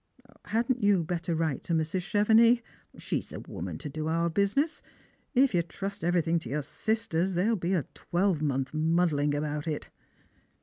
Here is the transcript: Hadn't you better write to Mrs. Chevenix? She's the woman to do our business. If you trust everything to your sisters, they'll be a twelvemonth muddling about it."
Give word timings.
Hadn't 0.45 0.81
you 0.81 1.03
better 1.03 1.35
write 1.35 1.61
to 1.65 1.73
Mrs. 1.75 2.01
Chevenix? 2.01 2.63
She's 2.97 3.29
the 3.29 3.39
woman 3.39 3.77
to 3.77 3.87
do 3.87 4.07
our 4.07 4.31
business. 4.31 4.81
If 5.35 5.53
you 5.53 5.61
trust 5.61 6.03
everything 6.03 6.39
to 6.39 6.49
your 6.49 6.63
sisters, 6.63 7.35
they'll 7.35 7.55
be 7.55 7.75
a 7.75 7.83
twelvemonth 7.93 8.73
muddling 8.73 9.35
about 9.35 9.67
it." 9.67 9.91